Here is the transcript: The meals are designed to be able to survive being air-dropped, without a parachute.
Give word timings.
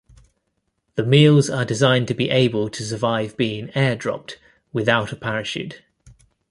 The 0.95 1.05
meals 1.05 1.47
are 1.51 1.63
designed 1.63 2.07
to 2.07 2.15
be 2.15 2.31
able 2.31 2.69
to 2.69 2.83
survive 2.83 3.37
being 3.37 3.69
air-dropped, 3.75 4.39
without 4.73 5.11
a 5.11 5.15
parachute. 5.15 5.83